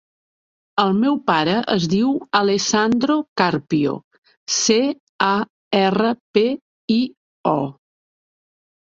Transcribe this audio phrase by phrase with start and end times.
[0.83, 2.07] El meu pare es diu
[2.39, 3.93] Alessandro Carpio:
[4.55, 4.79] ce,
[5.27, 5.29] a,
[5.81, 6.45] erra, pe,
[6.97, 6.99] i,
[7.53, 7.55] o.